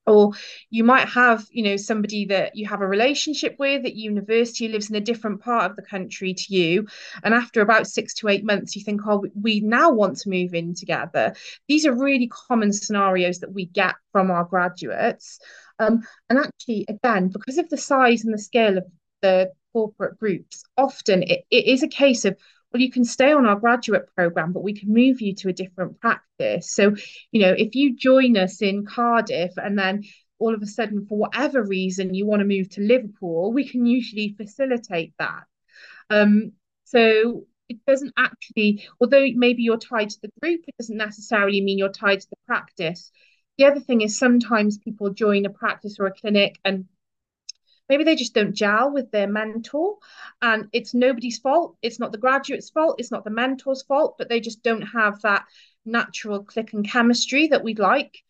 [0.07, 0.31] or
[0.69, 4.89] you might have you know somebody that you have a relationship with at university lives
[4.89, 6.87] in a different part of the country to you
[7.23, 10.53] and after about six to eight months you think oh we now want to move
[10.53, 11.35] in together.
[11.67, 15.39] These are really common scenarios that we get from our graduates.
[15.79, 18.85] Um, and actually again because of the size and the scale of
[19.21, 22.35] the corporate groups often it, it is a case of
[22.71, 25.53] well, you can stay on our graduate program, but we can move you to a
[25.53, 26.71] different practice.
[26.71, 26.95] So,
[27.31, 30.03] you know, if you join us in Cardiff and then
[30.39, 33.85] all of a sudden, for whatever reason, you want to move to Liverpool, we can
[33.85, 35.43] usually facilitate that.
[36.09, 36.51] Um,
[36.83, 41.77] so it doesn't actually, although maybe you're tied to the group, it doesn't necessarily mean
[41.77, 43.11] you're tied to the practice.
[43.57, 46.85] The other thing is sometimes people join a practice or a clinic and
[47.89, 49.97] maybe they just don't gel with their mentor
[50.41, 51.77] and it's nobody's fault.
[51.81, 52.99] It's not the graduate's fault.
[52.99, 55.45] It's not the mentor's fault but they just don't have that
[55.85, 58.23] natural click and chemistry that we'd like.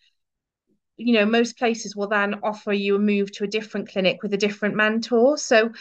[0.98, 4.34] You know most places will then offer you a move to a different clinic with
[4.34, 5.38] a different mentor.
[5.38, 5.72] So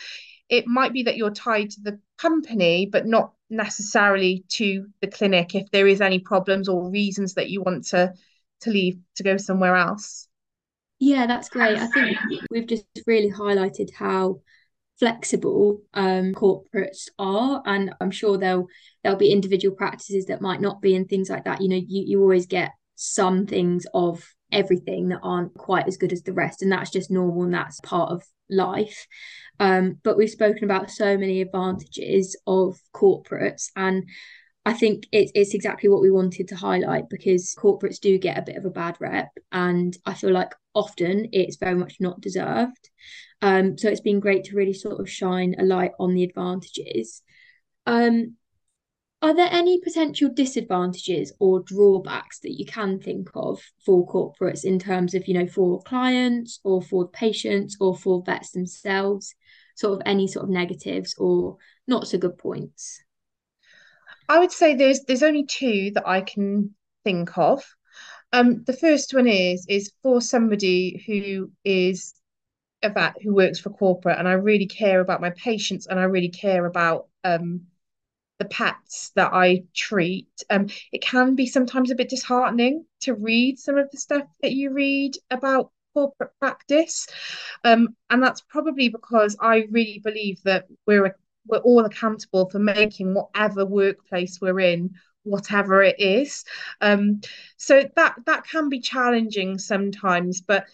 [0.49, 5.55] it might be that you're tied to the company but not necessarily to the clinic
[5.55, 8.13] if there is any problems or reasons that you want to
[8.61, 10.29] to leave to go somewhere else
[10.99, 11.79] yeah, that's great.
[11.79, 12.17] I think
[12.51, 14.41] we've just really highlighted how
[14.99, 18.67] flexible um, corporates are, and I'm sure there'll
[19.03, 21.61] there'll be individual practices that might not be and things like that.
[21.61, 26.13] You know, you you always get some things of everything that aren't quite as good
[26.13, 29.07] as the rest, and that's just normal and that's part of life.
[29.59, 34.09] Um, but we've spoken about so many advantages of corporates, and
[34.65, 38.43] I think it's it's exactly what we wanted to highlight because corporates do get a
[38.43, 42.91] bit of a bad rep, and I feel like often it's very much not deserved.
[43.43, 47.23] Um, so it's been great to really sort of shine a light on the advantages.
[47.87, 48.37] Um,
[49.23, 54.79] are there any potential disadvantages or drawbacks that you can think of for corporates in
[54.79, 59.35] terms of, you know, for clients or for patients or for vets themselves?
[59.75, 63.03] Sort of any sort of negatives or not so good points?
[64.29, 67.65] I would say there's there's only two that I can think of.
[68.33, 72.15] Um, the first one is is for somebody who is
[72.83, 76.05] a vet who works for corporate, and I really care about my patients, and I
[76.05, 77.63] really care about um,
[78.39, 80.29] the pets that I treat.
[80.51, 84.53] Um, it can be sometimes a bit disheartening to read some of the stuff that
[84.53, 87.07] you read about corporate practice,
[87.65, 91.15] um, and that's probably because I really believe that we're a
[91.49, 94.95] we're all accountable for making whatever workplace we're in
[95.27, 96.45] whatever it is.
[96.81, 97.21] Um,
[97.57, 100.67] so that that can be challenging sometimes but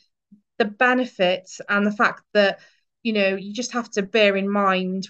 [0.58, 2.60] the benefits and the fact that
[3.02, 5.08] you know you just have to bear in mind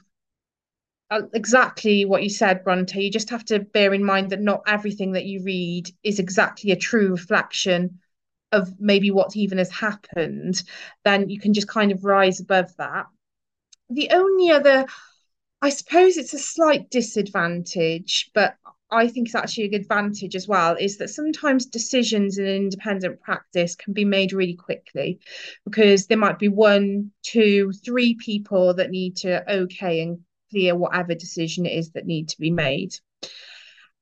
[1.11, 4.63] uh, exactly what you said Bronte you just have to bear in mind that not
[4.67, 7.99] everything that you read is exactly a true reflection
[8.51, 10.63] of maybe what even has happened
[11.05, 13.07] then you can just kind of rise above that.
[13.91, 14.87] The only other
[15.61, 18.57] I suppose it's a slight disadvantage, but
[18.93, 22.55] I think is actually a good advantage as well, is that sometimes decisions in an
[22.55, 25.19] independent practice can be made really quickly
[25.65, 30.19] because there might be one, two, three people that need to okay and
[30.51, 32.95] clear whatever decision it is that need to be made.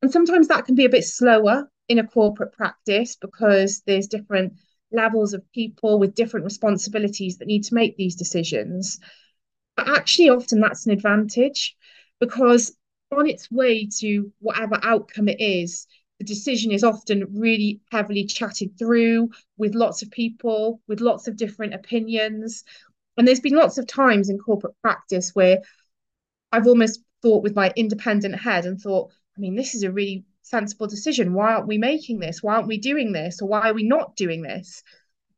[0.02, 4.54] And sometimes that can be a bit slower in a corporate practice because there's different
[4.90, 8.98] levels of people with different responsibilities that need to make these decisions.
[9.76, 11.76] But actually, often that's an advantage
[12.18, 12.76] because
[13.12, 15.86] on its way to whatever outcome it is,
[16.18, 21.36] the decision is often really heavily chatted through with lots of people, with lots of
[21.36, 22.62] different opinions.
[23.16, 25.62] And there's been lots of times in corporate practice where
[26.52, 30.24] I've almost thought with my independent head and thought, I mean, this is a really
[30.42, 31.32] sensible decision.
[31.32, 32.42] Why aren't we making this?
[32.42, 33.40] Why aren't we doing this?
[33.40, 34.82] Or why are we not doing this?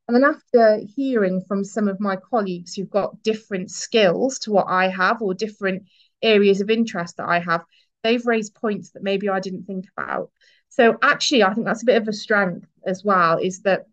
[0.08, 4.66] And then after hearing from some of my colleagues who've got different skills to what
[4.68, 5.84] I have or different
[6.22, 7.64] areas of interest that I have,
[8.02, 10.30] they've raised points that maybe I didn't think about.
[10.68, 13.86] So actually, I think that's a bit of a strength as well, is that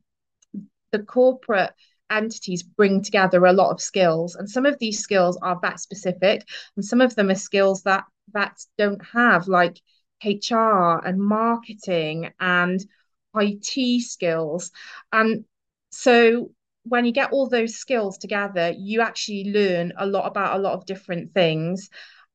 [0.92, 1.72] the corporate
[2.10, 4.36] entities bring together a lot of skills.
[4.36, 8.06] And some of these skills are vet specific, and some of them are skills that
[8.32, 9.80] vets don't have, like
[10.24, 12.84] HR and marketing and
[13.36, 14.72] IT skills.
[15.12, 15.46] And
[15.92, 16.52] so
[16.84, 20.74] when you get all those skills together, you actually learn a lot about a lot
[20.74, 21.90] of different things.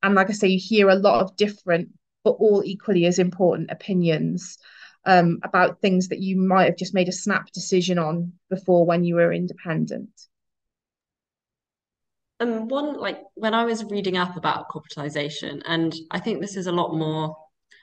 [0.04, 1.88] And like I say, you hear a lot of different,
[2.22, 4.58] but all equally as important opinions.
[5.06, 9.04] um, about things that you might have just made a snap decision on before when
[9.04, 10.10] you were independent?
[12.40, 16.66] Um, one like when I was reading up about corporatization, and I think this is
[16.66, 17.36] a lot more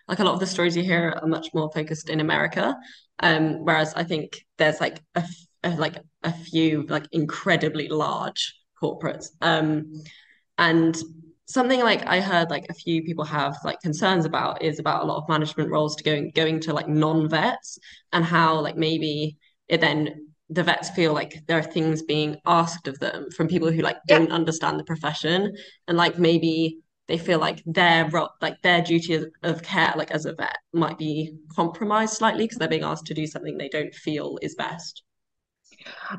[0.08, 2.76] like a lot of the stories you hear are much more focused in America.
[3.20, 5.24] Um, whereas I think there's like a,
[5.64, 9.28] a like a few like incredibly large corporates.
[9.42, 10.04] Um,
[10.58, 10.98] and
[11.48, 15.06] something like I heard like a few people have like concerns about is about a
[15.06, 17.78] lot of management roles to going going to like non-vets
[18.14, 19.38] and how like maybe
[19.68, 23.72] it then the vets feel like there are things being asked of them from people
[23.72, 25.54] who like don't understand the profession
[25.88, 28.10] and like maybe they feel like their
[28.42, 32.68] like their duty of care like as a vet might be compromised slightly because they're
[32.68, 35.04] being asked to do something they don't feel is best.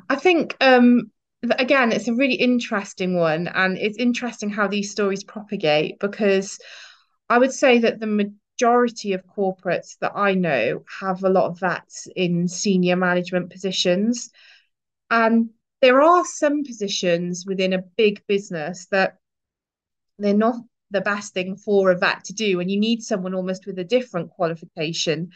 [0.09, 1.11] I think um
[1.59, 6.59] again it's a really interesting one and it's interesting how these stories propagate because
[7.29, 8.33] i would say that the
[8.63, 14.31] majority of corporates that I know have a lot of vets in senior management positions.
[15.11, 19.19] And there are some positions within a big business that
[20.19, 20.57] they're not
[20.91, 22.61] the best thing for a vet to do.
[22.61, 25.31] And you need someone almost with a different qualification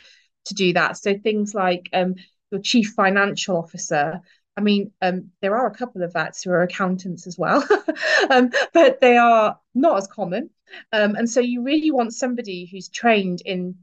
[0.45, 0.99] to do that.
[0.99, 2.15] So things like um,
[2.53, 4.21] your chief financial officer.
[4.57, 7.63] I mean, um, there are a couple of vets who are accountants as well,
[8.31, 10.51] um, but they are not as common.
[10.93, 13.77] Um, and so you really want somebody who's trained in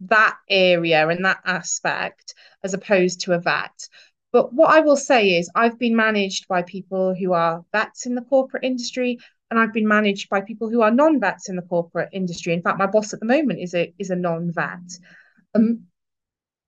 [0.00, 3.88] that area and that aspect as opposed to a vet.
[4.32, 8.14] But what I will say is, I've been managed by people who are vets in
[8.14, 9.18] the corporate industry,
[9.50, 12.54] and I've been managed by people who are non-vets in the corporate industry.
[12.54, 14.98] In fact, my boss at the moment is a is a non-vet.
[15.54, 15.88] Um,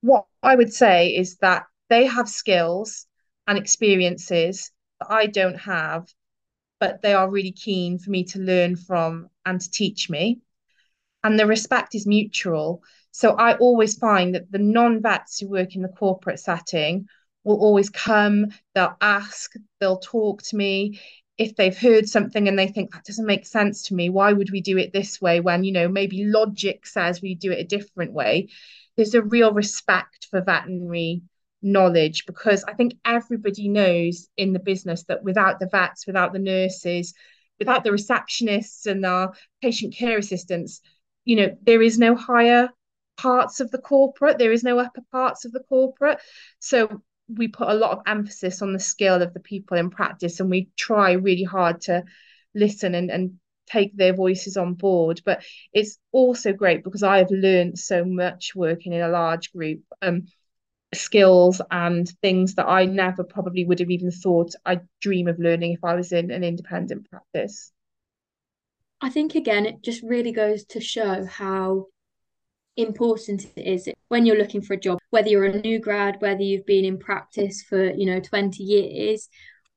[0.03, 3.07] what I would say is that they have skills
[3.47, 4.71] and experiences
[5.01, 6.09] that I don't have,
[6.81, 10.41] but they are really keen for me to learn from and to teach me.
[11.23, 12.83] And the respect is mutual.
[13.11, 17.07] So I always find that the non vets who work in the corporate setting
[17.45, 21.01] will always come, they'll ask, they'll talk to me.
[21.37, 24.51] If they've heard something and they think that doesn't make sense to me, why would
[24.51, 27.65] we do it this way when, you know, maybe logic says we do it a
[27.65, 28.49] different way?
[28.97, 31.23] There's a real respect for veterinary
[31.65, 36.39] knowledge because I think everybody knows in the business that without the vets, without the
[36.39, 37.15] nurses,
[37.59, 40.81] without the receptionists and our patient care assistants,
[41.25, 42.69] you know, there is no higher
[43.17, 46.19] parts of the corporate, there is no upper parts of the corporate.
[46.59, 50.41] So we put a lot of emphasis on the skill of the people in practice
[50.41, 52.05] and we try really hard to
[52.55, 55.23] listen and, and take their voices on board.
[55.25, 55.43] But
[55.73, 59.81] it's also great because I have learned so much working in a large group.
[60.03, 60.27] Um,
[60.95, 65.73] skills and things that I never probably would have even thought I'd dream of learning
[65.73, 67.73] if I was in an independent practice.
[69.01, 71.87] I think again, it just really goes to show how
[72.77, 76.43] important it is when you're looking for a job, whether you're a new grad, whether
[76.43, 79.29] you've been in practice for, you know, 20 years,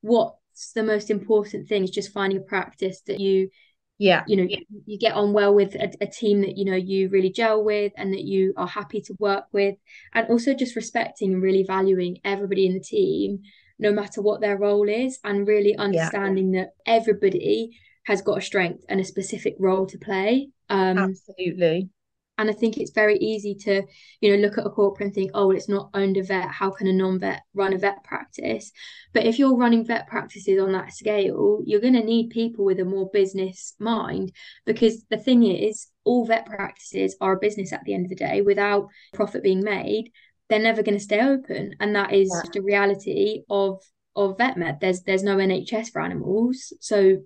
[0.01, 3.49] what's the most important thing is just finding a practice that you
[3.97, 4.23] yeah.
[4.27, 7.09] you know you, you get on well with a, a, team that you know you
[7.09, 9.75] really gel with and that you are happy to work with
[10.13, 13.39] and also just respecting and really valuing everybody in the team
[13.79, 16.61] no matter what their role is and really understanding yeah.
[16.61, 20.49] that everybody has got a strength and a specific role to play.
[20.69, 21.89] Um absolutely
[22.37, 23.83] and I think it's very easy to,
[24.21, 26.49] you know, look at a corporate and think, oh, well, it's not owned a vet.
[26.49, 28.71] How can a non-vet run a vet practice?
[29.13, 32.79] But if you're running vet practices on that scale, you're going to need people with
[32.79, 34.31] a more business mind
[34.65, 38.15] because the thing is, all vet practices are a business at the end of the
[38.15, 38.41] day.
[38.41, 40.11] Without profit being made,
[40.49, 42.49] they're never going to stay open, and that is yeah.
[42.53, 43.81] the reality of
[44.15, 44.79] of vet med.
[44.79, 47.17] There's there's no NHS for animals, so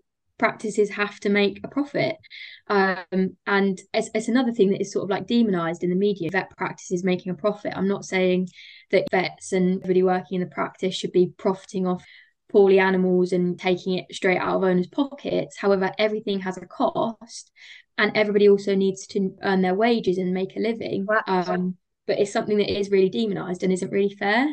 [0.42, 2.18] practices have to make a profit.
[2.66, 6.32] Um, and it's, it's another thing that is sort of like demonized in the media.
[6.32, 7.74] Vet practices making a profit.
[7.76, 8.50] I'm not saying
[8.90, 12.04] that vets and everybody working in the practice should be profiting off
[12.52, 15.58] poorly animals and taking it straight out of owners' pockets.
[15.58, 17.52] However, everything has a cost,
[18.00, 21.06] and everybody also needs to earn their wages and make a living.
[21.28, 21.78] Um,
[22.08, 24.48] but it's something that is really demonized and isn't really fair.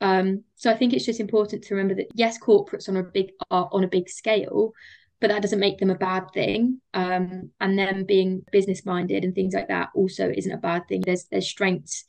[0.00, 3.30] Um, so I think it's just important to remember that yes, corporates on a big
[3.50, 4.72] are on a big scale,
[5.20, 6.80] but that doesn't make them a bad thing.
[6.94, 11.02] Um, and them being business minded and things like that also isn't a bad thing.
[11.02, 12.04] There's there's strengths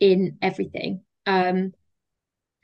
[0.00, 1.02] in everything.
[1.26, 1.72] Um,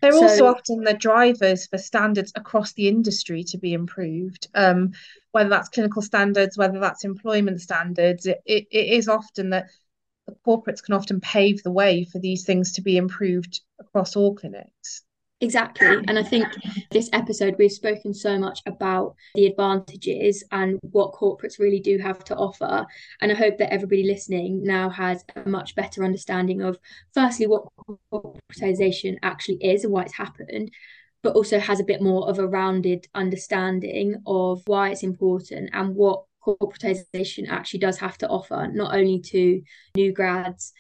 [0.01, 4.49] they're so, also often the drivers for standards across the industry to be improved.
[4.55, 4.93] Um,
[5.33, 9.67] whether that's clinical standards, whether that's employment standards, it, it, it is often that
[10.27, 14.35] the corporates can often pave the way for these things to be improved across all
[14.35, 15.03] clinics.
[15.43, 15.87] Exactly.
[16.07, 16.47] And I think
[16.91, 22.23] this episode, we've spoken so much about the advantages and what corporates really do have
[22.25, 22.87] to offer.
[23.23, 26.79] And I hope that everybody listening now has a much better understanding of,
[27.15, 27.65] firstly, what
[28.13, 30.73] corporatization actually is and why it's happened,
[31.23, 35.95] but also has a bit more of a rounded understanding of why it's important and
[35.95, 39.63] what corporatization actually does have to offer, not only to
[39.97, 40.75] new grads,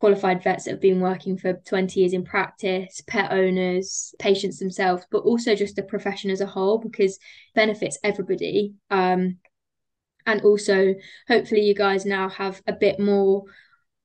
[0.00, 5.06] qualified vets that have been working for 20 years in practice, pet owners, patients themselves,
[5.10, 7.18] but also just the profession as a whole because
[7.54, 8.74] benefits everybody.
[8.90, 9.36] Um,
[10.26, 10.94] and also,
[11.28, 13.44] hopefully, you guys now have a bit more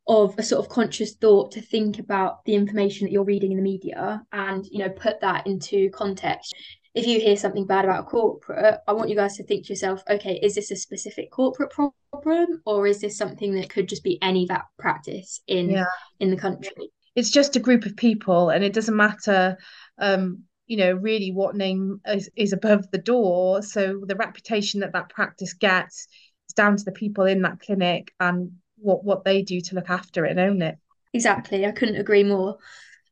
[0.07, 3.57] of a sort of conscious thought to think about the information that you're reading in
[3.57, 6.53] the media and you know put that into context
[6.95, 9.73] if you hear something bad about a corporate, I want you guys to think to
[9.73, 14.03] yourself, okay, is this a specific corporate problem or is this something that could just
[14.03, 15.85] be any vet practice in yeah.
[16.19, 16.89] in the country?
[17.15, 19.57] It's just a group of people and it doesn't matter
[19.97, 23.61] um, you know, really what name is, is above the door.
[23.61, 26.07] So the reputation that that practice gets
[26.49, 29.89] is down to the people in that clinic and what what they do to look
[29.89, 30.77] after it and own it.
[31.13, 31.65] Exactly.
[31.65, 32.57] I couldn't agree more.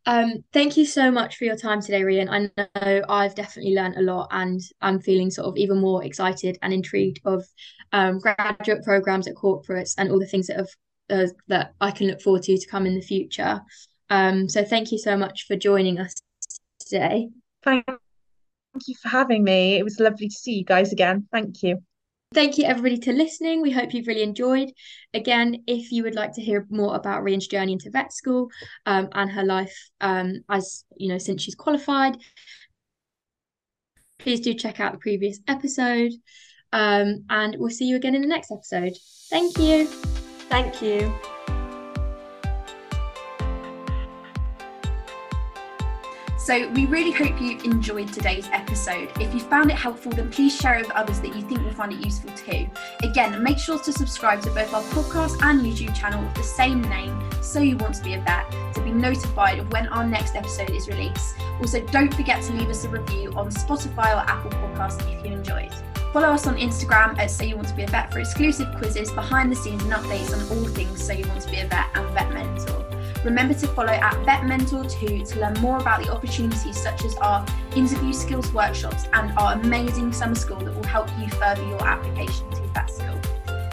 [0.06, 2.30] Um, thank you so much for your time today, Rhian.
[2.30, 6.58] I know I've definitely learned a lot and I'm feeling sort of even more excited
[6.62, 7.46] and intrigued of
[7.94, 10.70] um, graduate programs at corporates and all the things that have
[11.10, 13.62] uh, that I can look forward to to come in the future.
[14.10, 16.14] Um, so thank you so much for joining us
[16.80, 17.30] today.
[18.74, 19.76] Thank you for having me.
[19.76, 21.28] It was lovely to see you guys again.
[21.32, 21.82] Thank you.
[22.34, 23.62] Thank you, everybody, to listening.
[23.62, 24.72] We hope you've really enjoyed.
[25.14, 28.50] Again, if you would like to hear more about Rhian's journey into vet school
[28.86, 32.18] um, and her life um, as you know since she's qualified,
[34.18, 36.12] please do check out the previous episode.
[36.72, 38.94] Um, and we'll see you again in the next episode.
[39.30, 39.86] Thank you.
[40.50, 41.33] Thank you.
[46.44, 49.10] So, we really hope you enjoyed today's episode.
[49.22, 51.72] If you found it helpful, then please share it with others that you think will
[51.72, 52.68] find it useful too.
[53.02, 56.82] Again, make sure to subscribe to both our podcast and YouTube channel with the same
[56.82, 60.36] name, So You Want to Be a Vet, to be notified of when our next
[60.36, 61.38] episode is released.
[61.62, 65.32] Also, don't forget to leave us a review on Spotify or Apple Podcasts if you
[65.32, 65.74] enjoyed.
[66.12, 69.12] Follow us on Instagram at So You Want to Be a Vet for exclusive quizzes,
[69.12, 71.88] behind the scenes, and updates on all things So You Want to Be a Vet
[71.96, 72.93] and Vet Mentor.
[73.24, 77.16] Remember to follow at Vet Mentor 2 to learn more about the opportunities such as
[77.16, 77.46] our
[77.76, 82.50] interview skills workshops and our amazing summer school that will help you further your application
[82.52, 83.20] to vet school.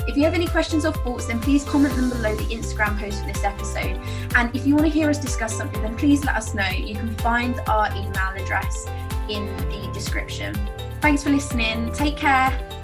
[0.07, 3.21] If you have any questions or thoughts, then please comment them below the Instagram post
[3.21, 4.01] for this episode.
[4.35, 6.69] And if you want to hear us discuss something, then please let us know.
[6.69, 8.87] You can find our email address
[9.29, 10.59] in the description.
[11.01, 11.93] Thanks for listening.
[11.93, 12.80] Take care.